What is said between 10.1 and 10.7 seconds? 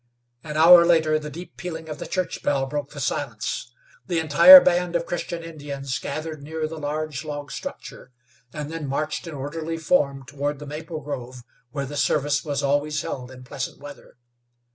toward the